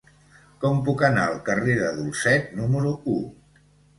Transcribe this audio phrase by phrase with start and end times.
[0.63, 3.21] Com puc anar al carrer de Dulcet número u?